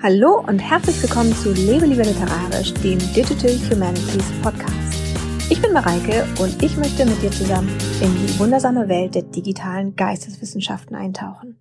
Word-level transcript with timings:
Hallo 0.00 0.44
und 0.46 0.60
herzlich 0.60 1.02
willkommen 1.02 1.32
zu 1.32 1.52
Lebe 1.52 1.84
lieber 1.84 2.04
literarisch, 2.04 2.72
dem 2.74 3.00
Digital 3.00 3.50
Humanities 3.68 4.30
Podcast. 4.42 5.50
Ich 5.50 5.60
bin 5.60 5.72
Mareike 5.72 6.24
und 6.40 6.62
ich 6.62 6.76
möchte 6.76 7.04
mit 7.04 7.20
dir 7.20 7.32
zusammen 7.32 7.68
in 8.00 8.14
die 8.14 8.38
wundersame 8.38 8.88
Welt 8.88 9.16
der 9.16 9.24
digitalen 9.24 9.96
Geisteswissenschaften 9.96 10.94
eintauchen. 10.94 11.58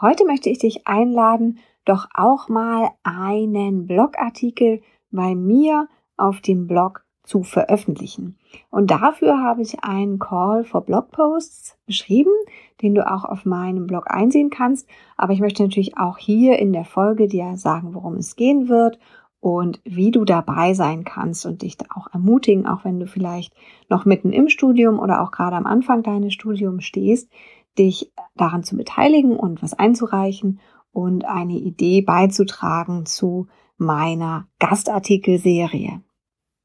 Heute 0.00 0.24
möchte 0.24 0.50
ich 0.50 0.58
dich 0.58 0.88
einladen, 0.88 1.60
doch 1.84 2.08
auch 2.12 2.48
mal 2.48 2.90
einen 3.04 3.86
Blogartikel 3.86 4.82
bei 5.12 5.36
mir 5.36 5.86
auf 6.16 6.40
dem 6.40 6.66
Blog 6.66 7.04
zu 7.28 7.42
veröffentlichen. 7.42 8.38
Und 8.70 8.90
dafür 8.90 9.42
habe 9.42 9.60
ich 9.60 9.84
einen 9.84 10.18
Call 10.18 10.64
for 10.64 10.80
Blogposts 10.80 11.76
beschrieben, 11.84 12.32
den 12.80 12.94
du 12.94 13.06
auch 13.06 13.24
auf 13.24 13.44
meinem 13.44 13.86
Blog 13.86 14.04
einsehen 14.10 14.48
kannst. 14.48 14.88
Aber 15.18 15.34
ich 15.34 15.40
möchte 15.40 15.62
natürlich 15.62 15.98
auch 15.98 16.16
hier 16.16 16.58
in 16.58 16.72
der 16.72 16.86
Folge 16.86 17.28
dir 17.28 17.58
sagen, 17.58 17.92
worum 17.92 18.14
es 18.14 18.34
gehen 18.34 18.68
wird 18.68 18.98
und 19.40 19.80
wie 19.84 20.10
du 20.10 20.24
dabei 20.24 20.72
sein 20.72 21.04
kannst 21.04 21.44
und 21.44 21.60
dich 21.60 21.76
da 21.76 21.84
auch 21.94 22.08
ermutigen, 22.14 22.66
auch 22.66 22.86
wenn 22.86 22.98
du 22.98 23.06
vielleicht 23.06 23.52
noch 23.90 24.06
mitten 24.06 24.32
im 24.32 24.48
Studium 24.48 24.98
oder 24.98 25.20
auch 25.20 25.30
gerade 25.30 25.56
am 25.56 25.66
Anfang 25.66 26.02
deines 26.02 26.32
Studiums 26.32 26.84
stehst, 26.84 27.30
dich 27.78 28.10
daran 28.36 28.64
zu 28.64 28.74
beteiligen 28.74 29.36
und 29.36 29.62
was 29.62 29.74
einzureichen 29.74 30.60
und 30.92 31.26
eine 31.26 31.58
Idee 31.58 32.00
beizutragen 32.00 33.04
zu 33.04 33.48
meiner 33.76 34.48
Gastartikelserie. 34.58 36.00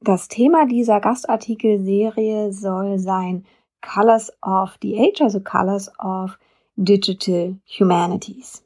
Das 0.05 0.27
Thema 0.27 0.65
dieser 0.65 0.99
Gastartikelserie 0.99 2.51
soll 2.51 2.99
sein 2.99 3.45
Colors 3.81 4.33
of 4.41 4.77
the 4.81 4.99
Age, 4.99 5.21
also 5.21 5.39
Colors 5.39 5.89
of 5.97 6.37
Digital 6.75 7.55
Humanities. 7.79 8.65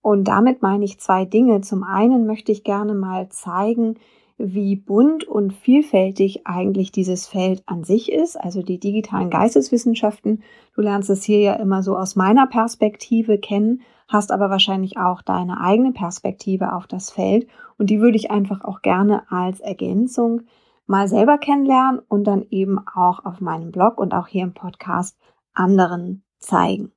Und 0.00 0.24
damit 0.24 0.60
meine 0.60 0.84
ich 0.84 0.98
zwei 0.98 1.24
Dinge. 1.24 1.60
Zum 1.60 1.84
einen 1.84 2.26
möchte 2.26 2.50
ich 2.50 2.64
gerne 2.64 2.94
mal 2.94 3.28
zeigen, 3.28 3.94
wie 4.38 4.74
bunt 4.74 5.22
und 5.22 5.52
vielfältig 5.52 6.48
eigentlich 6.48 6.90
dieses 6.90 7.28
Feld 7.28 7.62
an 7.66 7.84
sich 7.84 8.10
ist, 8.10 8.34
also 8.34 8.62
die 8.62 8.80
digitalen 8.80 9.30
Geisteswissenschaften. 9.30 10.42
Du 10.74 10.80
lernst 10.80 11.10
es 11.10 11.22
hier 11.22 11.38
ja 11.38 11.54
immer 11.54 11.84
so 11.84 11.96
aus 11.96 12.16
meiner 12.16 12.48
Perspektive 12.48 13.38
kennen, 13.38 13.82
hast 14.08 14.32
aber 14.32 14.50
wahrscheinlich 14.50 14.96
auch 14.96 15.22
deine 15.22 15.60
eigene 15.60 15.92
Perspektive 15.92 16.72
auf 16.72 16.88
das 16.88 17.12
Feld 17.12 17.46
und 17.78 17.88
die 17.88 18.00
würde 18.00 18.16
ich 18.16 18.32
einfach 18.32 18.64
auch 18.64 18.82
gerne 18.82 19.30
als 19.30 19.60
Ergänzung 19.60 20.42
mal 20.86 21.08
selber 21.08 21.38
kennenlernen 21.38 22.00
und 22.08 22.24
dann 22.24 22.44
eben 22.50 22.78
auch 22.86 23.24
auf 23.24 23.40
meinem 23.40 23.70
Blog 23.70 23.98
und 23.98 24.14
auch 24.14 24.26
hier 24.26 24.42
im 24.42 24.54
Podcast 24.54 25.18
anderen 25.54 26.24
zeigen. 26.38 26.92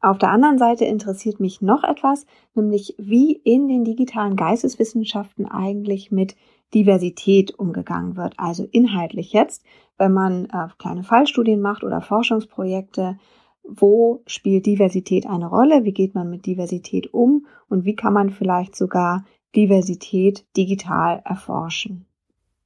Auf 0.00 0.18
der 0.18 0.30
anderen 0.30 0.58
Seite 0.58 0.84
interessiert 0.84 1.40
mich 1.40 1.60
noch 1.60 1.82
etwas, 1.82 2.24
nämlich 2.54 2.94
wie 2.98 3.32
in 3.32 3.66
den 3.66 3.84
digitalen 3.84 4.36
Geisteswissenschaften 4.36 5.46
eigentlich 5.46 6.12
mit 6.12 6.36
Diversität 6.72 7.58
umgegangen 7.58 8.16
wird. 8.16 8.34
Also 8.36 8.64
inhaltlich 8.70 9.32
jetzt, 9.32 9.64
wenn 9.96 10.12
man 10.12 10.46
äh, 10.46 10.68
kleine 10.78 11.02
Fallstudien 11.02 11.60
macht 11.60 11.82
oder 11.82 12.00
Forschungsprojekte, 12.00 13.18
wo 13.64 14.22
spielt 14.26 14.66
Diversität 14.66 15.26
eine 15.26 15.48
Rolle? 15.48 15.84
Wie 15.84 15.92
geht 15.92 16.14
man 16.14 16.30
mit 16.30 16.46
Diversität 16.46 17.12
um? 17.12 17.46
Und 17.68 17.84
wie 17.84 17.96
kann 17.96 18.12
man 18.12 18.30
vielleicht 18.30 18.76
sogar 18.76 19.24
Diversität 19.54 20.46
digital 20.56 21.20
erforschen? 21.24 22.07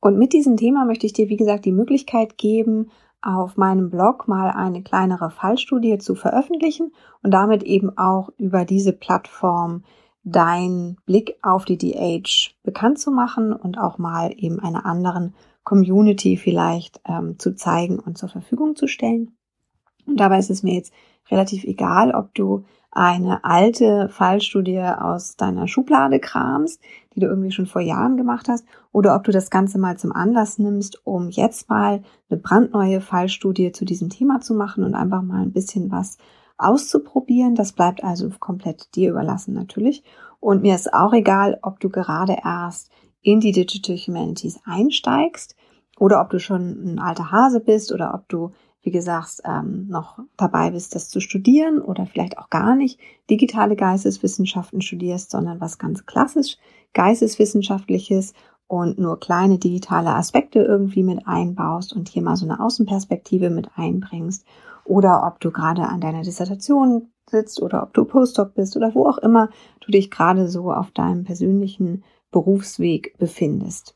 Und 0.03 0.19
mit 0.19 0.33
diesem 0.33 0.57
Thema 0.57 0.85
möchte 0.85 1.07
ich 1.07 1.13
dir, 1.13 1.29
wie 1.29 1.37
gesagt, 1.37 1.65
die 1.65 1.71
Möglichkeit 1.71 2.37
geben, 2.37 2.91
auf 3.23 3.57
meinem 3.57 3.89
Blog 3.89 4.27
mal 4.27 4.51
eine 4.51 4.83
kleinere 4.83 5.31
Fallstudie 5.31 5.99
zu 5.99 6.17
veröffentlichen 6.17 6.93
und 7.23 7.31
damit 7.31 7.63
eben 7.63 7.97
auch 7.97 8.31
über 8.37 8.65
diese 8.65 8.93
Plattform 8.93 9.85
deinen 10.25 10.97
Blick 11.07 11.37
auf 11.41 11.65
die 11.65 11.79
DH 11.79 12.51
bekannt 12.65 12.99
zu 12.99 13.13
machen 13.13 13.53
und 13.53 13.79
auch 13.79 13.99
mal 13.99 14.35
eben 14.37 14.59
einer 14.59 14.87
anderen 14.87 15.37
Community 15.63 16.37
vielleicht 16.37 17.01
ähm, 17.07 17.39
zu 17.39 17.55
zeigen 17.55 18.01
und 18.01 18.19
zur 18.19 18.29
Verfügung 18.29 18.75
zu 18.75 18.89
stellen. 18.89 19.37
Und 20.07 20.19
dabei 20.19 20.39
ist 20.39 20.51
es 20.51 20.63
mir 20.63 20.75
jetzt 20.75 20.93
relativ 21.31 21.65
egal, 21.65 22.13
ob 22.13 22.35
du 22.35 22.65
eine 22.91 23.43
alte 23.43 24.11
Fallstudie 24.11 24.81
aus 24.81 25.37
deiner 25.37 25.67
Schublade 25.67 26.21
kramst, 26.21 26.81
die 27.15 27.21
du 27.21 27.27
irgendwie 27.27 27.51
schon 27.51 27.67
vor 27.67 27.81
Jahren 27.81 28.19
gemacht 28.19 28.49
hast, 28.49 28.67
oder 28.93 29.17
ob 29.17 29.25
du 29.25 29.33
das 29.33 29.49
Ganze 29.49 29.79
mal 29.79 29.97
zum 29.97 30.13
Anlass 30.13 30.59
nimmst, 30.59 31.01
um 31.07 31.31
jetzt 31.31 31.71
mal 31.71 32.03
eine 32.29 32.39
brandneue 32.39 33.01
Fallstudie 33.01 33.73
zu 33.73 33.87
diesem 33.87 34.11
Thema 34.11 34.41
zu 34.41 34.55
machen 34.55 34.85
und 34.85 34.95
einfach 34.95 35.23
mal 35.23 35.41
ein 35.41 35.53
bisschen 35.53 35.91
was 35.91 36.19
auszuprobieren. 36.59 37.55
Das 37.55 37.73
bleibt 37.73 38.05
also 38.05 38.31
komplett 38.39 38.95
dir 38.95 39.11
überlassen 39.11 39.55
natürlich. 39.55 40.05
Und 40.39 40.61
mir 40.61 40.75
ist 40.75 40.93
auch 40.93 41.15
egal, 41.15 41.59
ob 41.63 41.81
du 41.81 41.89
gerade 41.89 42.37
erst 42.45 42.91
in 43.23 43.41
die 43.41 43.53
Digital 43.53 43.97
Humanities 43.97 44.61
einsteigst 44.65 45.57
oder 45.99 46.21
ob 46.21 46.31
du 46.31 46.41
schon 46.41 46.95
ein 46.95 46.99
alter 46.99 47.31
Hase 47.31 47.61
bist 47.61 47.93
oder 47.93 48.13
ob 48.15 48.29
du 48.29 48.53
wie 48.83 48.91
gesagt, 48.91 49.41
ähm, 49.45 49.87
noch 49.89 50.19
dabei 50.37 50.71
bist, 50.73 50.95
das 50.95 51.09
zu 51.09 51.21
studieren 51.21 51.81
oder 51.81 52.07
vielleicht 52.07 52.39
auch 52.39 52.51
gar 52.51 52.75
nicht 52.75 52.99
digitale 53.31 53.77
Geisteswissenschaften 53.77 54.83
studierst, 54.83 55.31
sondern 55.31 55.61
was 55.61 55.79
ganz 55.79 56.05
klassisch 56.05 56.59
Geisteswissenschaftliches 56.93 58.35
und 58.67 58.99
nur 58.99 59.21
kleine 59.21 59.59
digitale 59.59 60.15
Aspekte 60.15 60.61
irgendwie 60.61 61.03
mit 61.03 61.27
einbaust 61.27 61.93
und 61.93 62.09
hier 62.09 62.23
mal 62.23 62.37
so 62.37 62.47
eine 62.47 62.61
Außenperspektive 62.61 63.51
mit 63.51 63.71
einbringst 63.77 64.45
oder 64.85 65.27
ob 65.27 65.41
du 65.41 65.51
gerade 65.51 65.83
an 65.83 66.01
deiner 66.01 66.23
Dissertation 66.23 67.13
sitzt 67.31 67.63
oder 67.63 67.83
ob 67.83 67.95
du 67.95 68.05
Postdoc 68.05 68.55
bist 68.55 68.77
oder 68.77 68.95
wo 68.95 69.07
auch 69.07 69.19
immer 69.19 69.51
du 69.81 69.93
dich 69.93 70.11
gerade 70.11 70.49
so 70.49 70.73
auf 70.73 70.91
deinem 70.91 71.25
persönlichen 71.25 72.03
Berufsweg 72.31 73.17
befindest. 73.19 73.95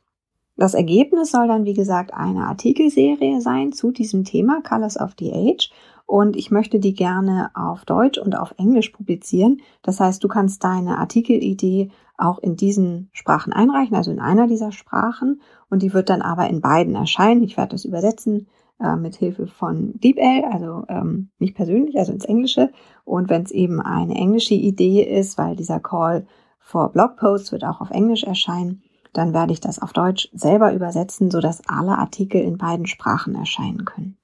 Das 0.56 0.72
Ergebnis 0.72 1.33
soll 1.33 1.49
dann, 1.49 1.67
wie 1.67 1.75
gesagt, 1.75 2.15
eine 2.15 2.47
Artikelserie 2.47 3.41
sein 3.43 3.72
zu 3.72 3.91
diesem 3.91 4.25
Thema 4.25 4.62
Colors 4.62 4.99
of 4.99 5.12
the 5.19 5.33
Age. 5.33 5.71
Und 6.06 6.37
ich 6.37 6.50
möchte 6.50 6.78
die 6.78 6.94
gerne 6.94 7.50
auf 7.55 7.84
Deutsch 7.84 8.19
und 8.19 8.39
auf 8.39 8.55
Englisch 8.59 8.91
publizieren. 8.91 9.61
Das 9.83 10.00
heißt, 10.00 10.22
du 10.22 10.28
kannst 10.28 10.62
deine 10.65 10.99
Artikelidee 10.99 11.91
auch 12.17 12.39
in 12.39 12.56
diesen 12.56 13.11
Sprachen 13.12 13.53
einreichen, 13.53 13.97
also 13.97 14.11
in 14.11 14.21
einer 14.21 14.47
dieser 14.47 14.72
Sprachen. 14.72 15.43
Und 15.69 15.83
die 15.83 15.93
wird 15.93 16.09
dann 16.09 16.22
aber 16.22 16.49
in 16.49 16.61
beiden 16.61 16.94
erscheinen. 16.94 17.43
Ich 17.43 17.56
werde 17.56 17.73
das 17.73 17.84
übersetzen 17.84 18.47
äh, 18.81 18.97
mit 18.97 19.17
Hilfe 19.17 19.47
von 19.49 19.99
DeepL, 19.99 20.44
also 20.50 20.84
ähm, 20.88 21.28
nicht 21.38 21.55
persönlich, 21.55 21.99
also 21.99 22.12
ins 22.12 22.25
Englische. 22.25 22.71
Und 23.05 23.28
wenn 23.28 23.43
es 23.43 23.50
eben 23.50 23.81
eine 23.81 24.15
englische 24.15 24.55
Idee 24.55 25.03
ist, 25.03 25.37
weil 25.37 25.56
dieser 25.56 25.81
Call 25.81 26.27
for 26.61 26.93
Blogposts 26.93 27.53
wird 27.53 27.65
auch 27.65 27.81
auf 27.81 27.91
Englisch 27.91 28.25
erscheinen, 28.25 28.83
dann 29.16 29.32
werde 29.32 29.53
ich 29.53 29.60
das 29.60 29.81
auf 29.81 29.93
Deutsch 29.93 30.28
selber 30.34 30.72
übersetzen, 30.72 31.31
sodass 31.31 31.62
alle 31.66 31.99
Artikel 31.99 32.41
in 32.41 32.59
beiden 32.59 32.87
Sprachen 32.87 33.34
erscheinen 33.34 33.84
können. 33.84 34.16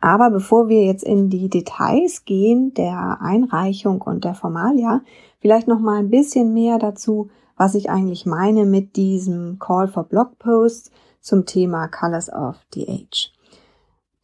Aber 0.00 0.30
bevor 0.30 0.68
wir 0.68 0.84
jetzt 0.84 1.04
in 1.04 1.30
die 1.30 1.48
Details 1.48 2.24
gehen 2.24 2.74
der 2.74 3.18
Einreichung 3.22 4.02
und 4.02 4.24
der 4.24 4.34
Formalia, 4.34 5.02
vielleicht 5.40 5.68
noch 5.68 5.78
mal 5.78 5.98
ein 5.98 6.10
bisschen 6.10 6.52
mehr 6.52 6.78
dazu, 6.78 7.30
was 7.56 7.74
ich 7.74 7.88
eigentlich 7.88 8.26
meine 8.26 8.66
mit 8.66 8.96
diesem 8.96 9.58
Call 9.58 9.88
for 9.88 10.04
Blog 10.04 10.38
Posts 10.38 10.90
zum 11.20 11.46
Thema 11.46 11.88
Colors 11.88 12.30
of 12.30 12.56
the 12.74 12.88
Age. 12.88 13.32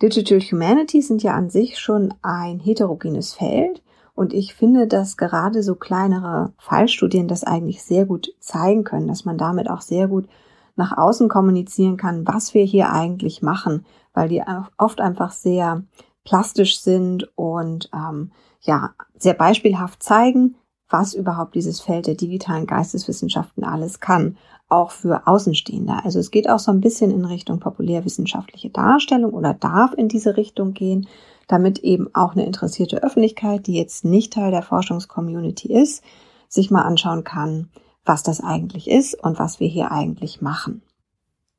Digital 0.03 0.41
Humanities 0.41 1.09
sind 1.09 1.22
ja 1.22 1.34
an 1.34 1.50
sich 1.50 1.78
schon 1.78 2.12
ein 2.22 2.59
heterogenes 2.59 3.34
Feld 3.34 3.82
und 4.20 4.34
ich 4.34 4.53
finde, 4.53 4.86
dass 4.86 5.16
gerade 5.16 5.62
so 5.62 5.75
kleinere 5.75 6.53
Fallstudien 6.58 7.26
das 7.26 7.42
eigentlich 7.42 7.82
sehr 7.82 8.04
gut 8.04 8.34
zeigen 8.38 8.84
können, 8.84 9.08
dass 9.08 9.25
man 9.25 9.38
damit 9.38 9.70
auch 9.70 9.81
sehr 9.81 10.08
gut 10.08 10.28
nach 10.76 10.94
außen 10.94 11.31
kommunizieren 11.31 11.97
kann, 11.97 12.26
was 12.26 12.53
wir 12.53 12.62
hier 12.62 12.92
eigentlich 12.92 13.41
machen, 13.41 13.86
weil 14.12 14.28
die 14.28 14.42
oft 14.76 15.00
einfach 15.00 15.31
sehr 15.31 15.84
plastisch 16.22 16.82
sind 16.82 17.31
und 17.34 17.88
ähm, 17.94 18.31
ja 18.60 18.91
sehr 19.16 19.32
beispielhaft 19.32 20.03
zeigen, 20.03 20.54
was 20.91 21.14
überhaupt 21.14 21.54
dieses 21.54 21.81
Feld 21.81 22.06
der 22.06 22.14
digitalen 22.14 22.66
Geisteswissenschaften 22.66 23.64
alles 23.64 24.00
kann, 24.00 24.37
auch 24.69 24.90
für 24.90 25.26
Außenstehende. 25.28 25.94
Also 26.05 26.19
es 26.19 26.31
geht 26.31 26.46
auch 26.46 26.58
so 26.58 26.72
ein 26.72 26.82
bisschen 26.82 27.11
in 27.11 27.25
Richtung 27.25 27.58
populärwissenschaftliche 27.58 28.69
Darstellung 28.69 29.32
oder 29.32 29.55
darf 29.55 29.94
in 29.94 30.08
diese 30.08 30.37
Richtung 30.37 30.75
gehen 30.75 31.08
damit 31.50 31.81
eben 31.81 32.14
auch 32.14 32.32
eine 32.32 32.47
interessierte 32.47 33.02
Öffentlichkeit, 33.02 33.67
die 33.67 33.75
jetzt 33.75 34.05
nicht 34.05 34.32
Teil 34.32 34.50
der 34.50 34.62
Forschungscommunity 34.62 35.73
ist, 35.73 36.05
sich 36.49 36.70
mal 36.70 36.82
anschauen 36.82 37.25
kann, 37.25 37.70
was 38.05 38.23
das 38.23 38.41
eigentlich 38.41 38.88
ist 38.88 39.14
und 39.23 39.38
was 39.38 39.61
wir 39.61 39.69
hier 39.69 39.91
eigentlich 39.91 40.41
machen. 40.41 40.82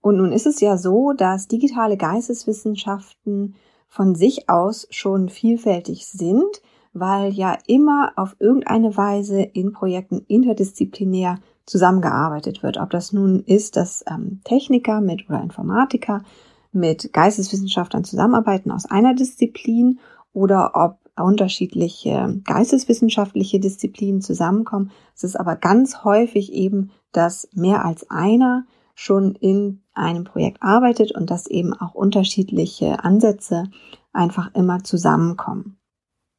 Und 0.02 0.18
nun 0.18 0.32
ist 0.32 0.48
es 0.48 0.62
ja 0.62 0.78
so, 0.78 1.14
dass 1.14 1.48
digitale 1.48 1.98
Geisteswissenschaften 1.98 3.56
von 3.88 4.16
sich 4.16 4.50
aus 4.50 4.88
schon 4.90 5.30
vielfältig 5.30 6.08
sind, 6.08 6.62
weil 6.94 7.34
ja 7.34 7.58
immer 7.68 8.14
auf 8.16 8.36
irgendeine 8.40 8.96
Weise 8.98 9.42
in 9.42 9.74
Projekten 9.74 10.26
interdisziplinär 10.28 11.40
zusammengearbeitet 11.66 12.64
wird. 12.64 12.78
Ob 12.78 12.90
das 12.90 13.14
nun 13.14 13.42
ist, 13.42 13.76
dass 13.76 14.04
ähm, 14.10 14.42
Techniker 14.44 15.02
mit 15.02 15.30
oder 15.30 15.42
Informatiker 15.42 16.24
mit 16.72 17.14
Geisteswissenschaftlern 17.14 18.04
zusammenarbeiten 18.04 18.72
aus 18.72 18.86
einer 18.86 19.14
Disziplin 19.14 20.00
oder 20.34 20.72
ob 20.76 20.98
unterschiedliche 21.22 22.42
geisteswissenschaftliche 22.46 23.60
Disziplinen 23.60 24.22
zusammenkommen. 24.22 24.92
Es 25.16 25.24
ist 25.24 25.36
aber 25.36 25.56
ganz 25.56 26.04
häufig 26.04 26.54
eben, 26.54 26.92
dass 27.12 27.50
mehr 27.54 27.86
als 27.86 28.10
einer 28.10 28.66
schon 28.96 29.36
in 29.36 29.82
einem 29.94 30.24
Projekt 30.24 30.62
arbeitet 30.62 31.14
und 31.14 31.30
dass 31.30 31.48
eben 31.48 31.74
auch 31.74 31.94
unterschiedliche 31.94 33.04
Ansätze 33.04 33.66
einfach 34.14 34.54
immer 34.54 34.84
zusammenkommen. 34.84 35.78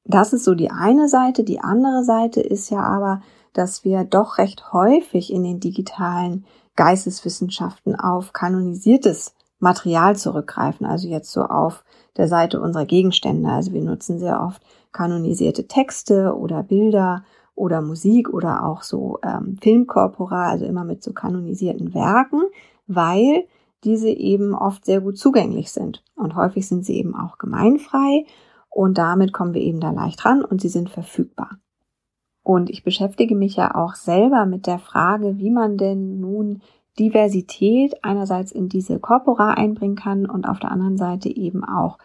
Das 0.04 0.32
ist 0.32 0.44
so 0.44 0.54
die 0.54 0.70
eine 0.70 1.08
Seite. 1.08 1.44
Die 1.44 1.60
andere 1.60 2.02
Seite 2.04 2.40
ist 2.40 2.70
ja 2.70 2.80
aber, 2.80 3.22
dass 3.52 3.84
wir 3.84 4.04
doch 4.04 4.38
recht 4.38 4.72
häufig 4.72 5.32
in 5.32 5.44
den 5.44 5.60
digitalen 5.60 6.44
Geisteswissenschaften 6.76 7.94
auf 7.94 8.32
kanonisiertes 8.32 9.34
Material 9.62 10.16
zurückgreifen, 10.16 10.84
also 10.84 11.08
jetzt 11.08 11.30
so 11.30 11.42
auf 11.42 11.84
der 12.16 12.26
Seite 12.26 12.60
unserer 12.60 12.84
Gegenstände. 12.84 13.48
Also 13.48 13.72
wir 13.72 13.82
nutzen 13.82 14.18
sehr 14.18 14.42
oft 14.42 14.60
kanonisierte 14.90 15.68
Texte 15.68 16.36
oder 16.36 16.64
Bilder 16.64 17.24
oder 17.54 17.80
Musik 17.80 18.28
oder 18.28 18.64
auch 18.64 18.82
so 18.82 19.20
ähm, 19.22 19.56
Filmkorpora, 19.60 20.48
also 20.48 20.64
immer 20.64 20.84
mit 20.84 21.02
so 21.02 21.12
kanonisierten 21.12 21.94
Werken, 21.94 22.42
weil 22.88 23.44
diese 23.84 24.08
eben 24.08 24.54
oft 24.54 24.84
sehr 24.84 25.00
gut 25.00 25.16
zugänglich 25.16 25.70
sind. 25.70 26.02
Und 26.16 26.34
häufig 26.34 26.66
sind 26.66 26.84
sie 26.84 26.96
eben 26.96 27.14
auch 27.14 27.38
gemeinfrei 27.38 28.26
und 28.68 28.98
damit 28.98 29.32
kommen 29.32 29.54
wir 29.54 29.62
eben 29.62 29.80
da 29.80 29.92
leicht 29.92 30.24
ran 30.24 30.44
und 30.44 30.60
sie 30.60 30.68
sind 30.68 30.90
verfügbar. 30.90 31.58
Und 32.42 32.68
ich 32.68 32.82
beschäftige 32.82 33.36
mich 33.36 33.54
ja 33.54 33.76
auch 33.76 33.94
selber 33.94 34.44
mit 34.46 34.66
der 34.66 34.80
Frage, 34.80 35.38
wie 35.38 35.50
man 35.50 35.76
denn 35.76 36.18
nun 36.18 36.62
Diversität 36.98 37.94
einerseits 38.02 38.52
in 38.52 38.68
diese 38.68 38.98
Corpora 38.98 39.52
einbringen 39.54 39.96
kann 39.96 40.26
und 40.26 40.48
auf 40.48 40.58
der 40.58 40.70
anderen 40.70 40.96
Seite 40.96 41.28
eben 41.28 41.64
auch 41.64 41.98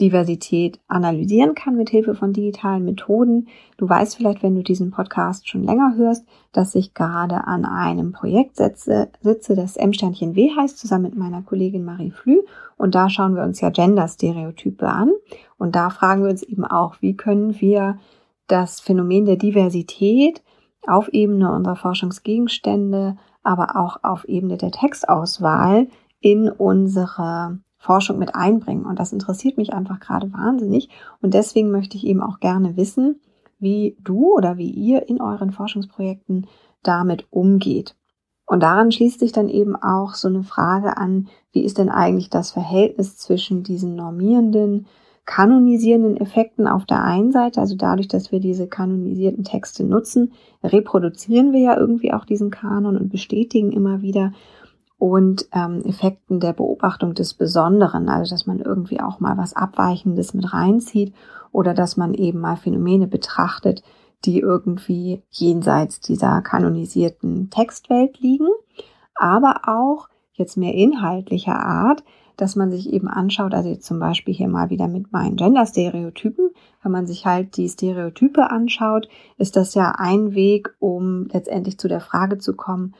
Diversität 0.00 0.78
analysieren 0.88 1.54
kann 1.54 1.76
mit 1.76 1.88
Hilfe 1.88 2.14
von 2.14 2.34
digitalen 2.34 2.84
Methoden. 2.84 3.48
Du 3.78 3.88
weißt 3.88 4.16
vielleicht, 4.16 4.42
wenn 4.42 4.54
du 4.54 4.62
diesen 4.62 4.90
Podcast 4.90 5.48
schon 5.48 5.62
länger 5.62 5.94
hörst, 5.96 6.26
dass 6.52 6.74
ich 6.74 6.92
gerade 6.92 7.46
an 7.46 7.64
einem 7.64 8.12
Projekt 8.12 8.56
sitze, 8.56 9.08
sitze 9.22 9.56
das 9.56 9.76
M-Sternchen 9.76 10.36
W 10.36 10.50
heißt, 10.54 10.78
zusammen 10.78 11.04
mit 11.04 11.16
meiner 11.16 11.40
Kollegin 11.42 11.84
Marie 11.84 12.10
Flü. 12.10 12.42
Und 12.76 12.94
da 12.94 13.08
schauen 13.08 13.36
wir 13.36 13.42
uns 13.42 13.62
ja 13.62 13.70
Gender-Stereotype 13.70 14.86
an. 14.86 15.12
Und 15.56 15.74
da 15.76 15.88
fragen 15.88 16.24
wir 16.24 16.30
uns 16.30 16.42
eben 16.42 16.66
auch, 16.66 16.96
wie 17.00 17.16
können 17.16 17.58
wir 17.60 17.98
das 18.48 18.80
Phänomen 18.80 19.24
der 19.24 19.36
Diversität 19.36 20.42
auf 20.86 21.08
Ebene 21.08 21.50
unserer 21.50 21.76
Forschungsgegenstände 21.76 23.16
aber 23.46 23.76
auch 23.76 23.98
auf 24.02 24.24
Ebene 24.24 24.56
der 24.56 24.70
Textauswahl 24.70 25.88
in 26.20 26.48
unsere 26.50 27.58
Forschung 27.78 28.18
mit 28.18 28.34
einbringen. 28.34 28.84
Und 28.84 28.98
das 28.98 29.12
interessiert 29.12 29.56
mich 29.56 29.72
einfach 29.72 30.00
gerade 30.00 30.32
wahnsinnig. 30.32 30.88
Und 31.22 31.34
deswegen 31.34 31.70
möchte 31.70 31.96
ich 31.96 32.06
eben 32.06 32.22
auch 32.22 32.40
gerne 32.40 32.76
wissen, 32.76 33.20
wie 33.58 33.96
du 34.00 34.34
oder 34.34 34.58
wie 34.58 34.70
ihr 34.70 35.08
in 35.08 35.20
euren 35.20 35.52
Forschungsprojekten 35.52 36.46
damit 36.82 37.26
umgeht. 37.30 37.96
Und 38.44 38.62
daran 38.62 38.92
schließt 38.92 39.20
sich 39.20 39.32
dann 39.32 39.48
eben 39.48 39.76
auch 39.76 40.14
so 40.14 40.28
eine 40.28 40.42
Frage 40.42 40.96
an, 40.96 41.28
wie 41.52 41.64
ist 41.64 41.78
denn 41.78 41.88
eigentlich 41.88 42.30
das 42.30 42.50
Verhältnis 42.50 43.16
zwischen 43.16 43.62
diesen 43.62 43.96
normierenden, 43.96 44.86
kanonisierenden 45.26 46.16
Effekten 46.16 46.68
auf 46.68 46.86
der 46.86 47.02
einen 47.02 47.32
Seite, 47.32 47.60
also 47.60 47.76
dadurch, 47.76 48.08
dass 48.08 48.30
wir 48.30 48.40
diese 48.40 48.68
kanonisierten 48.68 49.44
Texte 49.44 49.84
nutzen, 49.84 50.32
reproduzieren 50.62 51.52
wir 51.52 51.60
ja 51.60 51.76
irgendwie 51.76 52.12
auch 52.12 52.24
diesen 52.24 52.50
Kanon 52.50 52.96
und 52.96 53.10
bestätigen 53.10 53.72
immer 53.72 54.02
wieder 54.02 54.32
und 54.98 55.46
ähm, 55.52 55.82
Effekten 55.84 56.40
der 56.40 56.52
Beobachtung 56.52 57.14
des 57.14 57.34
Besonderen, 57.34 58.08
also 58.08 58.34
dass 58.34 58.46
man 58.46 58.60
irgendwie 58.60 59.00
auch 59.00 59.20
mal 59.20 59.36
was 59.36 59.54
Abweichendes 59.54 60.32
mit 60.32 60.54
reinzieht 60.54 61.12
oder 61.52 61.74
dass 61.74 61.96
man 61.96 62.14
eben 62.14 62.40
mal 62.40 62.56
Phänomene 62.56 63.06
betrachtet, 63.06 63.82
die 64.24 64.40
irgendwie 64.40 65.22
jenseits 65.30 66.00
dieser 66.00 66.40
kanonisierten 66.40 67.50
Textwelt 67.50 68.20
liegen, 68.20 68.48
aber 69.14 69.62
auch 69.66 70.08
jetzt 70.32 70.56
mehr 70.56 70.74
inhaltlicher 70.74 71.58
Art, 71.58 72.04
dass 72.36 72.56
man 72.56 72.70
sich 72.70 72.92
eben 72.92 73.08
anschaut, 73.08 73.54
also 73.54 73.68
jetzt 73.68 73.86
zum 73.86 73.98
Beispiel 73.98 74.34
hier 74.34 74.48
mal 74.48 74.70
wieder 74.70 74.88
mit 74.88 75.12
meinen 75.12 75.36
Gender-Stereotypen, 75.36 76.50
wenn 76.82 76.92
man 76.92 77.06
sich 77.06 77.26
halt 77.26 77.56
die 77.56 77.68
Stereotype 77.68 78.50
anschaut, 78.50 79.08
ist 79.38 79.56
das 79.56 79.74
ja 79.74 79.94
ein 79.96 80.34
Weg, 80.34 80.74
um 80.78 81.26
letztendlich 81.32 81.78
zu 81.78 81.88
der 81.88 82.00
Frage 82.00 82.38
zu 82.38 82.54
kommen, 82.54 82.94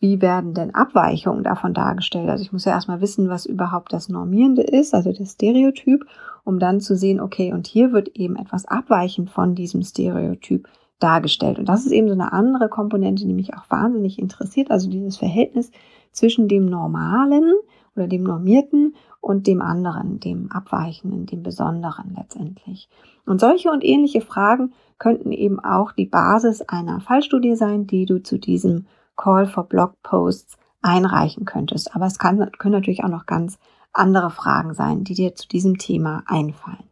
wie 0.00 0.22
werden 0.22 0.54
denn 0.54 0.74
Abweichungen 0.74 1.42
davon 1.42 1.74
dargestellt? 1.74 2.28
Also 2.28 2.42
ich 2.42 2.52
muss 2.52 2.64
ja 2.64 2.72
erstmal 2.72 3.00
wissen, 3.00 3.28
was 3.28 3.46
überhaupt 3.46 3.92
das 3.92 4.08
Normierende 4.08 4.62
ist, 4.62 4.94
also 4.94 5.12
das 5.12 5.32
Stereotyp, 5.32 6.04
um 6.44 6.58
dann 6.58 6.80
zu 6.80 6.96
sehen, 6.96 7.20
okay, 7.20 7.52
und 7.52 7.66
hier 7.66 7.92
wird 7.92 8.08
eben 8.16 8.36
etwas 8.36 8.64
abweichend 8.64 9.30
von 9.30 9.54
diesem 9.54 9.82
Stereotyp 9.82 10.68
dargestellt. 11.00 11.58
Und 11.58 11.68
das 11.68 11.84
ist 11.84 11.92
eben 11.92 12.08
so 12.08 12.14
eine 12.14 12.32
andere 12.32 12.68
Komponente, 12.68 13.26
die 13.26 13.34
mich 13.34 13.54
auch 13.54 13.68
wahnsinnig 13.70 14.18
interessiert, 14.18 14.70
also 14.70 14.88
dieses 14.88 15.16
Verhältnis 15.16 15.70
zwischen 16.12 16.48
dem 16.48 16.66
Normalen, 16.66 17.52
oder 17.98 18.08
dem 18.08 18.22
Normierten 18.22 18.94
und 19.20 19.46
dem 19.46 19.60
anderen, 19.60 20.20
dem 20.20 20.50
Abweichenden, 20.52 21.26
dem 21.26 21.42
Besonderen 21.42 22.14
letztendlich. 22.16 22.88
Und 23.26 23.40
solche 23.40 23.70
und 23.70 23.84
ähnliche 23.84 24.20
Fragen 24.20 24.72
könnten 24.98 25.32
eben 25.32 25.60
auch 25.60 25.92
die 25.92 26.06
Basis 26.06 26.62
einer 26.62 27.00
Fallstudie 27.00 27.56
sein, 27.56 27.86
die 27.86 28.06
du 28.06 28.22
zu 28.22 28.38
diesem 28.38 28.86
Call 29.16 29.46
for 29.46 29.64
Blog 29.64 29.94
Posts 30.02 30.56
einreichen 30.80 31.44
könntest. 31.44 31.94
Aber 31.94 32.06
es 32.06 32.18
kann, 32.18 32.50
können 32.58 32.72
natürlich 32.72 33.04
auch 33.04 33.08
noch 33.08 33.26
ganz 33.26 33.58
andere 33.92 34.30
Fragen 34.30 34.74
sein, 34.74 35.04
die 35.04 35.14
dir 35.14 35.34
zu 35.34 35.48
diesem 35.48 35.78
Thema 35.78 36.22
einfallen. 36.26 36.84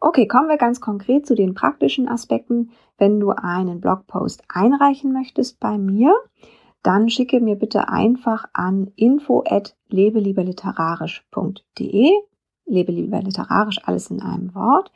Okay, 0.00 0.26
kommen 0.26 0.48
wir 0.48 0.56
ganz 0.56 0.80
konkret 0.80 1.26
zu 1.26 1.34
den 1.34 1.54
praktischen 1.54 2.08
Aspekten. 2.08 2.70
Wenn 2.98 3.20
du 3.20 3.30
einen 3.30 3.80
Blogpost 3.80 4.42
einreichen 4.48 5.12
möchtest 5.12 5.60
bei 5.60 5.78
mir, 5.78 6.14
dann 6.82 7.10
schicke 7.10 7.40
mir 7.40 7.56
bitte 7.56 7.88
einfach 7.88 8.46
an 8.52 8.92
info 8.96 9.42
at 9.46 9.76
lebelieberliterarisch.de. 9.88 12.10
Lebe 12.66 12.92
lieber 12.92 13.20
literarisch, 13.20 13.80
alles 13.84 14.10
in 14.10 14.22
einem 14.22 14.54
Wort. 14.54 14.92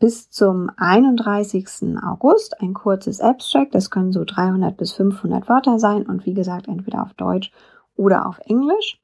Bis 0.00 0.30
zum 0.30 0.68
31. 0.76 1.96
August 2.02 2.60
ein 2.60 2.74
kurzes 2.74 3.20
Abstract. 3.20 3.72
Das 3.74 3.90
können 3.90 4.12
so 4.12 4.24
300 4.24 4.76
bis 4.76 4.92
500 4.92 5.48
Wörter 5.48 5.78
sein 5.78 6.04
und 6.06 6.26
wie 6.26 6.34
gesagt 6.34 6.68
entweder 6.68 7.02
auf 7.02 7.14
Deutsch 7.14 7.52
oder 7.94 8.26
auf 8.26 8.40
Englisch. 8.46 9.00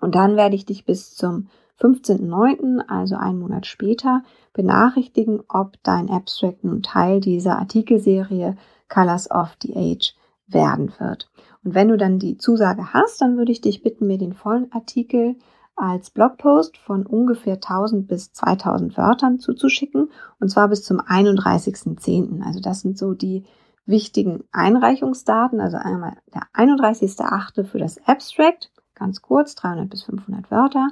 Und 0.00 0.14
dann 0.14 0.36
werde 0.36 0.54
ich 0.54 0.66
dich 0.66 0.84
bis 0.84 1.14
zum 1.14 1.48
15.09., 1.80 2.86
also 2.86 3.16
einen 3.16 3.40
Monat 3.40 3.66
später, 3.66 4.22
benachrichtigen, 4.52 5.42
ob 5.48 5.82
dein 5.82 6.08
Abstract 6.08 6.62
nun 6.64 6.82
Teil 6.82 7.20
dieser 7.20 7.58
Artikelserie 7.58 8.56
Colors 8.88 9.30
of 9.30 9.56
the 9.62 9.74
Age 9.74 10.14
werden 10.46 10.92
wird. 10.98 11.28
Und 11.64 11.74
wenn 11.74 11.88
du 11.88 11.96
dann 11.96 12.18
die 12.18 12.38
Zusage 12.38 12.92
hast, 12.92 13.20
dann 13.20 13.36
würde 13.36 13.52
ich 13.52 13.60
dich 13.60 13.82
bitten, 13.82 14.06
mir 14.06 14.18
den 14.18 14.34
vollen 14.34 14.70
Artikel 14.72 15.36
als 15.76 16.10
Blogpost 16.10 16.78
von 16.78 17.06
ungefähr 17.06 17.54
1000 17.54 18.08
bis 18.08 18.32
2000 18.32 18.96
Wörtern 18.96 19.38
zuzuschicken 19.38 20.10
und 20.40 20.48
zwar 20.48 20.68
bis 20.68 20.82
zum 20.82 21.00
31.10. 21.00 22.42
Also 22.42 22.60
das 22.60 22.80
sind 22.80 22.96
so 22.96 23.12
die 23.12 23.44
wichtigen 23.84 24.44
Einreichungsdaten, 24.52 25.60
also 25.60 25.76
einmal 25.76 26.16
der 26.34 26.42
31.8. 26.54 27.64
für 27.64 27.78
das 27.78 27.98
Abstract, 28.06 28.70
ganz 28.94 29.22
kurz, 29.22 29.54
300 29.54 29.88
bis 29.90 30.02
500 30.04 30.50
Wörter, 30.50 30.88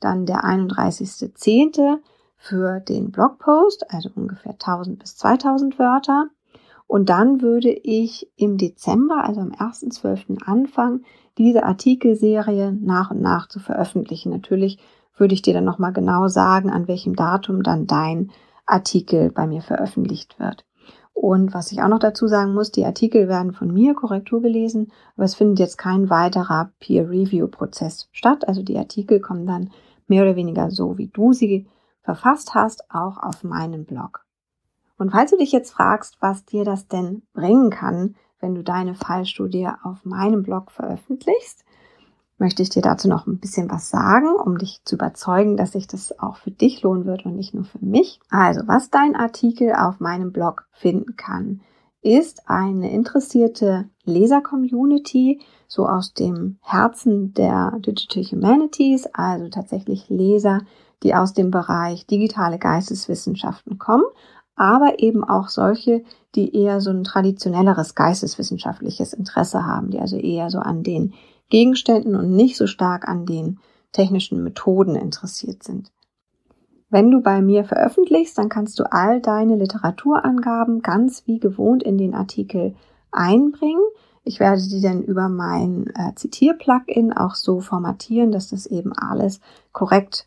dann 0.00 0.26
der 0.26 0.44
31.10. 0.44 1.98
für 2.36 2.80
den 2.80 3.12
Blogpost, 3.12 3.90
also 3.90 4.10
ungefähr 4.14 4.52
1000 4.52 4.98
bis 4.98 5.16
2000 5.16 5.78
Wörter, 5.78 6.28
und 6.86 7.08
dann 7.08 7.40
würde 7.42 7.70
ich 7.70 8.30
im 8.36 8.58
Dezember, 8.58 9.24
also 9.24 9.40
am 9.40 9.52
1.12. 9.52 10.42
anfangen, 10.44 11.04
diese 11.38 11.64
Artikelserie 11.64 12.72
nach 12.72 13.10
und 13.10 13.20
nach 13.20 13.48
zu 13.48 13.58
veröffentlichen. 13.58 14.30
Natürlich 14.30 14.78
würde 15.16 15.34
ich 15.34 15.42
dir 15.42 15.54
dann 15.54 15.64
nochmal 15.64 15.92
genau 15.92 16.28
sagen, 16.28 16.70
an 16.70 16.88
welchem 16.88 17.16
Datum 17.16 17.62
dann 17.62 17.86
dein 17.86 18.30
Artikel 18.66 19.30
bei 19.30 19.46
mir 19.46 19.62
veröffentlicht 19.62 20.38
wird. 20.38 20.64
Und 21.12 21.54
was 21.54 21.70
ich 21.70 21.80
auch 21.82 21.88
noch 21.88 22.00
dazu 22.00 22.26
sagen 22.26 22.54
muss, 22.54 22.72
die 22.72 22.84
Artikel 22.84 23.28
werden 23.28 23.52
von 23.52 23.72
mir 23.72 23.94
Korrektur 23.94 24.42
gelesen, 24.42 24.90
aber 25.16 25.24
es 25.24 25.36
findet 25.36 25.60
jetzt 25.60 25.78
kein 25.78 26.10
weiterer 26.10 26.72
Peer-Review-Prozess 26.80 28.08
statt. 28.10 28.48
Also 28.48 28.62
die 28.62 28.76
Artikel 28.76 29.20
kommen 29.20 29.46
dann 29.46 29.70
mehr 30.08 30.22
oder 30.22 30.36
weniger 30.36 30.70
so, 30.70 30.98
wie 30.98 31.06
du 31.06 31.32
sie 31.32 31.68
verfasst 32.02 32.54
hast, 32.54 32.90
auch 32.90 33.16
auf 33.16 33.44
meinem 33.44 33.84
Blog. 33.84 34.23
Und 34.98 35.10
falls 35.10 35.30
du 35.30 35.36
dich 35.36 35.52
jetzt 35.52 35.72
fragst, 35.72 36.16
was 36.20 36.44
dir 36.44 36.64
das 36.64 36.88
denn 36.88 37.22
bringen 37.32 37.70
kann, 37.70 38.14
wenn 38.40 38.54
du 38.54 38.62
deine 38.62 38.94
Fallstudie 38.94 39.68
auf 39.82 40.04
meinem 40.04 40.42
Blog 40.42 40.70
veröffentlichst, 40.70 41.64
möchte 42.38 42.62
ich 42.62 42.68
dir 42.68 42.82
dazu 42.82 43.08
noch 43.08 43.26
ein 43.26 43.38
bisschen 43.38 43.70
was 43.70 43.90
sagen, 43.90 44.28
um 44.34 44.58
dich 44.58 44.82
zu 44.84 44.96
überzeugen, 44.96 45.56
dass 45.56 45.72
sich 45.72 45.86
das 45.86 46.18
auch 46.18 46.36
für 46.36 46.50
dich 46.50 46.82
lohnen 46.82 47.06
wird 47.06 47.24
und 47.24 47.36
nicht 47.36 47.54
nur 47.54 47.64
für 47.64 47.84
mich. 47.84 48.20
Also, 48.28 48.62
was 48.66 48.90
dein 48.90 49.16
Artikel 49.16 49.72
auf 49.72 50.00
meinem 50.00 50.32
Blog 50.32 50.66
finden 50.72 51.16
kann, 51.16 51.60
ist 52.02 52.50
eine 52.50 52.92
interessierte 52.92 53.88
Leser-Community, 54.04 55.40
so 55.66 55.88
aus 55.88 56.12
dem 56.12 56.58
Herzen 56.60 57.32
der 57.32 57.78
Digital 57.78 58.24
Humanities, 58.24 59.06
also 59.14 59.48
tatsächlich 59.48 60.10
Leser, 60.10 60.60
die 61.02 61.14
aus 61.14 61.32
dem 61.32 61.50
Bereich 61.50 62.06
digitale 62.06 62.58
Geisteswissenschaften 62.58 63.78
kommen, 63.78 64.04
aber 64.56 64.98
eben 64.98 65.24
auch 65.24 65.48
solche, 65.48 66.04
die 66.34 66.56
eher 66.56 66.80
so 66.80 66.90
ein 66.90 67.04
traditionelleres 67.04 67.94
geisteswissenschaftliches 67.94 69.12
Interesse 69.12 69.66
haben, 69.66 69.90
die 69.90 70.00
also 70.00 70.16
eher 70.16 70.50
so 70.50 70.58
an 70.58 70.82
den 70.82 71.14
Gegenständen 71.50 72.16
und 72.16 72.34
nicht 72.34 72.56
so 72.56 72.66
stark 72.66 73.08
an 73.08 73.26
den 73.26 73.58
technischen 73.92 74.42
Methoden 74.42 74.96
interessiert 74.96 75.62
sind. 75.62 75.92
Wenn 76.90 77.10
du 77.10 77.20
bei 77.20 77.42
mir 77.42 77.64
veröffentlichst, 77.64 78.38
dann 78.38 78.48
kannst 78.48 78.78
du 78.78 78.84
all 78.90 79.20
deine 79.20 79.56
Literaturangaben 79.56 80.80
ganz 80.80 81.26
wie 81.26 81.40
gewohnt 81.40 81.82
in 81.82 81.98
den 81.98 82.14
Artikel 82.14 82.74
einbringen. 83.10 83.82
Ich 84.22 84.40
werde 84.40 84.62
die 84.62 84.80
dann 84.80 85.02
über 85.02 85.28
mein 85.28 85.92
äh, 85.94 86.14
Zitier-Plugin 86.14 87.12
auch 87.12 87.34
so 87.34 87.60
formatieren, 87.60 88.32
dass 88.32 88.50
das 88.50 88.66
eben 88.66 88.92
alles 88.92 89.40
korrekt 89.72 90.26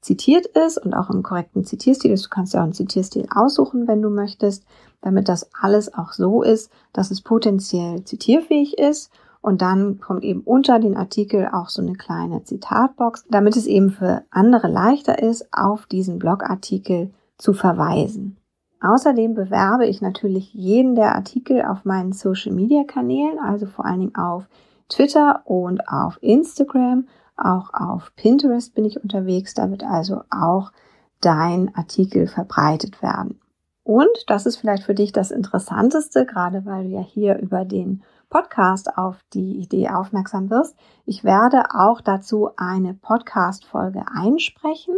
zitiert 0.00 0.46
ist 0.46 0.78
und 0.78 0.94
auch 0.94 1.10
im 1.10 1.22
korrekten 1.22 1.64
Zitierstil 1.64 2.12
ist. 2.12 2.26
Du 2.26 2.28
kannst 2.30 2.54
ja 2.54 2.60
auch 2.60 2.64
einen 2.64 2.72
Zitierstil 2.72 3.26
aussuchen, 3.34 3.88
wenn 3.88 4.02
du 4.02 4.10
möchtest, 4.10 4.64
damit 5.00 5.28
das 5.28 5.50
alles 5.60 5.92
auch 5.94 6.12
so 6.12 6.42
ist, 6.42 6.70
dass 6.92 7.10
es 7.10 7.20
potenziell 7.20 8.04
zitierfähig 8.04 8.78
ist. 8.78 9.10
Und 9.40 9.62
dann 9.62 10.00
kommt 10.00 10.24
eben 10.24 10.40
unter 10.40 10.78
den 10.80 10.96
Artikel 10.96 11.48
auch 11.52 11.68
so 11.68 11.80
eine 11.80 11.94
kleine 11.94 12.42
Zitatbox, 12.42 13.26
damit 13.30 13.56
es 13.56 13.66
eben 13.66 13.90
für 13.90 14.24
andere 14.30 14.68
leichter 14.68 15.22
ist, 15.22 15.48
auf 15.52 15.86
diesen 15.86 16.18
Blogartikel 16.18 17.12
zu 17.36 17.52
verweisen. 17.52 18.36
Außerdem 18.80 19.34
bewerbe 19.34 19.86
ich 19.86 20.00
natürlich 20.00 20.52
jeden 20.54 20.94
der 20.94 21.14
Artikel 21.14 21.62
auf 21.64 21.84
meinen 21.84 22.12
Social 22.12 22.52
Media 22.52 22.84
Kanälen, 22.84 23.38
also 23.38 23.66
vor 23.66 23.84
allen 23.84 24.00
Dingen 24.00 24.14
auf 24.14 24.48
Twitter 24.88 25.42
und 25.44 25.88
auf 25.88 26.18
Instagram. 26.20 27.06
Auch 27.38 27.72
auf 27.72 28.12
Pinterest 28.16 28.74
bin 28.74 28.84
ich 28.84 29.02
unterwegs. 29.02 29.54
Da 29.54 29.70
wird 29.70 29.84
also 29.84 30.22
auch 30.30 30.72
dein 31.20 31.74
Artikel 31.74 32.26
verbreitet 32.26 33.00
werden. 33.02 33.40
Und 33.84 34.08
das 34.26 34.44
ist 34.44 34.56
vielleicht 34.56 34.82
für 34.82 34.94
dich 34.94 35.12
das 35.12 35.30
Interessanteste, 35.30 36.26
gerade 36.26 36.66
weil 36.66 36.84
du 36.84 36.90
ja 36.90 37.00
hier 37.00 37.38
über 37.38 37.64
den 37.64 38.02
Podcast 38.28 38.98
auf 38.98 39.16
die 39.32 39.56
Idee 39.60 39.88
aufmerksam 39.88 40.50
wirst. 40.50 40.76
Ich 41.06 41.24
werde 41.24 41.74
auch 41.74 42.02
dazu 42.02 42.50
eine 42.56 42.92
Podcast-Folge 42.92 44.04
einsprechen, 44.12 44.94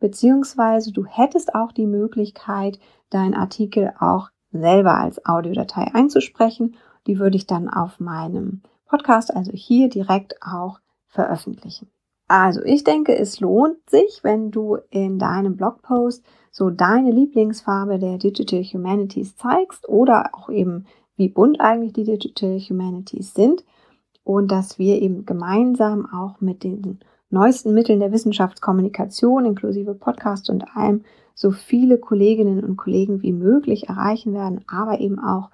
beziehungsweise 0.00 0.92
du 0.92 1.06
hättest 1.06 1.54
auch 1.54 1.72
die 1.72 1.86
Möglichkeit, 1.86 2.78
deinen 3.08 3.34
Artikel 3.34 3.94
auch 3.98 4.28
selber 4.52 4.98
als 4.98 5.24
Audiodatei 5.24 5.94
einzusprechen. 5.94 6.76
Die 7.06 7.18
würde 7.18 7.36
ich 7.36 7.46
dann 7.46 7.70
auf 7.70 8.00
meinem 8.00 8.62
Podcast, 8.86 9.34
also 9.34 9.52
hier 9.52 9.88
direkt 9.88 10.42
auch 10.42 10.80
veröffentlichen. 11.14 11.88
Also 12.28 12.62
ich 12.64 12.84
denke, 12.84 13.16
es 13.16 13.40
lohnt 13.40 13.88
sich, 13.88 14.20
wenn 14.22 14.50
du 14.50 14.78
in 14.90 15.18
deinem 15.18 15.56
Blogpost 15.56 16.24
so 16.50 16.70
deine 16.70 17.10
Lieblingsfarbe 17.10 17.98
der 17.98 18.18
Digital 18.18 18.62
Humanities 18.62 19.36
zeigst 19.36 19.88
oder 19.88 20.30
auch 20.32 20.48
eben 20.48 20.86
wie 21.16 21.28
bunt 21.28 21.60
eigentlich 21.60 21.92
die 21.92 22.04
Digital 22.04 22.58
Humanities 22.58 23.34
sind 23.34 23.64
und 24.24 24.50
dass 24.50 24.78
wir 24.78 25.00
eben 25.00 25.26
gemeinsam 25.26 26.06
auch 26.12 26.40
mit 26.40 26.64
den 26.64 27.00
neuesten 27.30 27.74
Mitteln 27.74 28.00
der 28.00 28.12
Wissenschaftskommunikation 28.12 29.44
inklusive 29.44 29.94
Podcast 29.94 30.50
und 30.50 30.76
allem 30.76 31.04
so 31.34 31.50
viele 31.50 31.98
Kolleginnen 31.98 32.64
und 32.64 32.76
Kollegen 32.76 33.22
wie 33.22 33.32
möglich 33.32 33.88
erreichen 33.88 34.32
werden, 34.32 34.64
aber 34.66 35.00
eben 35.00 35.18
auch 35.18 35.50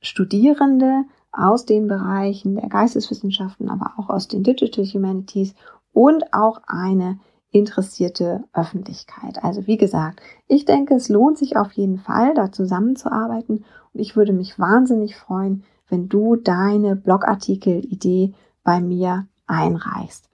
Studierende 0.00 1.04
aus 1.36 1.66
den 1.66 1.88
Bereichen 1.88 2.54
der 2.54 2.68
Geisteswissenschaften, 2.68 3.68
aber 3.68 3.92
auch 3.96 4.08
aus 4.08 4.28
den 4.28 4.42
Digital 4.42 4.84
Humanities 4.84 5.54
und 5.92 6.32
auch 6.32 6.60
eine 6.66 7.18
interessierte 7.50 8.44
Öffentlichkeit. 8.52 9.42
Also 9.44 9.66
wie 9.66 9.76
gesagt, 9.76 10.20
ich 10.48 10.64
denke, 10.64 10.94
es 10.94 11.08
lohnt 11.08 11.38
sich 11.38 11.56
auf 11.56 11.72
jeden 11.72 11.98
Fall, 11.98 12.34
da 12.34 12.50
zusammenzuarbeiten 12.50 13.64
und 13.92 14.00
ich 14.00 14.16
würde 14.16 14.32
mich 14.32 14.58
wahnsinnig 14.58 15.16
freuen, 15.16 15.62
wenn 15.88 16.08
du 16.08 16.36
deine 16.36 16.96
Blogartikel-Idee 16.96 18.32
bei 18.64 18.80
mir 18.80 19.26
einreichst. 19.46 20.28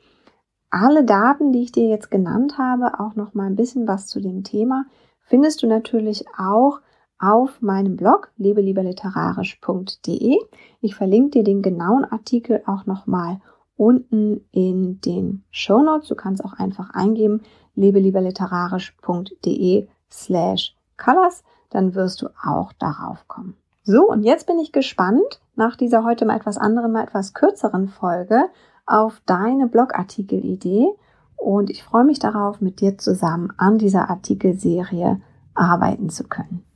Alle 0.70 1.04
Daten, 1.04 1.52
die 1.52 1.62
ich 1.62 1.72
dir 1.72 1.88
jetzt 1.88 2.10
genannt 2.10 2.56
habe, 2.56 3.00
auch 3.00 3.16
noch 3.16 3.34
mal 3.34 3.46
ein 3.46 3.56
bisschen 3.56 3.88
was 3.88 4.06
zu 4.06 4.20
dem 4.20 4.44
Thema, 4.44 4.86
findest 5.20 5.62
du 5.62 5.66
natürlich 5.66 6.24
auch 6.38 6.80
auf 7.20 7.60
meinem 7.60 7.96
Blog 7.96 8.30
lebelieberliterarisch.de. 8.38 10.38
Ich 10.80 10.94
verlinke 10.94 11.30
dir 11.30 11.42
den 11.44 11.60
genauen 11.62 12.04
Artikel 12.04 12.62
auch 12.66 12.86
noch 12.86 13.06
mal 13.06 13.40
unten 13.76 14.46
in 14.52 15.00
den 15.00 15.42
Show 15.50 15.82
Notes. 15.82 16.08
Du 16.08 16.14
kannst 16.14 16.44
auch 16.44 16.52
einfach 16.54 16.90
eingeben 16.90 17.42
lebelieberliterarisch.de 17.76 19.88
slash 20.10 20.74
colors, 20.96 21.44
dann 21.70 21.94
wirst 21.94 22.22
du 22.22 22.28
auch 22.44 22.72
darauf 22.74 23.26
kommen. 23.28 23.54
So, 23.82 24.06
und 24.08 24.24
jetzt 24.24 24.46
bin 24.46 24.58
ich 24.58 24.72
gespannt, 24.72 25.40
nach 25.56 25.76
dieser 25.76 26.04
heute 26.04 26.26
mal 26.26 26.36
etwas 26.36 26.58
anderen, 26.58 26.92
mal 26.92 27.04
etwas 27.04 27.32
kürzeren 27.32 27.88
Folge, 27.88 28.44
auf 28.86 29.22
deine 29.24 29.68
Blogartikelidee 29.68 30.88
und 31.36 31.70
ich 31.70 31.82
freue 31.82 32.04
mich 32.04 32.18
darauf, 32.18 32.60
mit 32.60 32.80
dir 32.80 32.98
zusammen 32.98 33.50
an 33.56 33.78
dieser 33.78 34.10
Artikelserie 34.10 35.22
arbeiten 35.54 36.10
zu 36.10 36.24
können. 36.24 36.66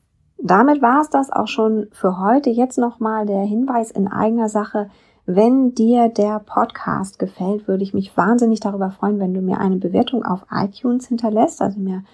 Damit 0.47 0.83
war 0.83 1.01
es 1.01 1.09
das 1.09 1.31
auch 1.31 1.47
schon 1.47 1.89
für 1.93 2.21
heute. 2.21 2.51
Jetzt 2.51 2.77
nochmal 2.77 3.25
der 3.25 3.41
Hinweis 3.41 3.91
in 3.91 4.09
eigener 4.09 4.51
Sache. 4.51 4.91
Wenn 5.25 5.75
dir 5.75 6.11
der 6.11 6.39
Podcast 6.39 7.19
gefällt, 7.19 7.67
würde 7.67 7.83
ich 7.83 7.95
mich 7.95 8.15
wahnsinnig 8.15 8.61
darüber 8.61 8.91
freuen, 8.91 9.19
wenn 9.19 9.33
du 9.33 9.41
mir 9.41 9.59
eine 9.59 9.79
Bewertung 9.79 10.23
auf 10.23 10.45
iTunes 10.51 11.09
hinterlässt, 11.09 11.63
also 11.63 11.81
mir 11.81 12.05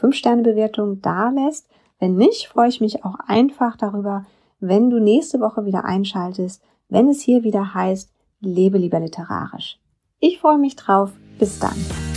5-Sterne-Bewertung 0.00 1.02
da 1.02 1.30
lässt. 1.30 1.68
Wenn 1.98 2.14
nicht, 2.14 2.46
freue 2.46 2.68
ich 2.68 2.80
mich 2.80 3.04
auch 3.04 3.16
einfach 3.26 3.76
darüber, 3.76 4.24
wenn 4.60 4.88
du 4.88 5.00
nächste 5.00 5.40
Woche 5.40 5.64
wieder 5.64 5.84
einschaltest, 5.84 6.62
wenn 6.88 7.08
es 7.08 7.20
hier 7.20 7.42
wieder 7.42 7.74
heißt, 7.74 8.12
lebe 8.38 8.78
lieber 8.78 9.00
literarisch. 9.00 9.80
Ich 10.20 10.38
freue 10.38 10.58
mich 10.58 10.76
drauf. 10.76 11.10
Bis 11.40 11.58
dann. 11.58 12.09